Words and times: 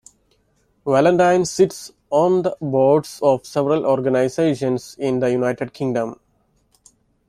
Valentine 0.83 1.45
sits 1.45 1.91
on 2.09 2.41
the 2.41 2.57
boards 2.59 3.19
of 3.21 3.45
several 3.45 3.85
organisations 3.85 4.95
in 4.97 5.19
the 5.19 5.29
United 5.29 5.73
Kingdom. 5.75 6.19